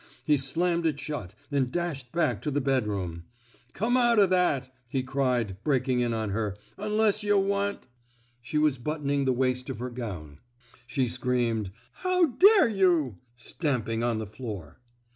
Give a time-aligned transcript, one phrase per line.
[0.25, 3.25] He slammed it shut, and dashed back to the bedroom.
[3.35, 6.57] V Come out o' that!'' he cried, breaking in on her.
[6.75, 7.85] Unless yuh want
[8.41, 10.39] —"She was buttoning the waist of her gown.
[10.87, 14.79] She screamed, How dare you!'' stamping on the floor.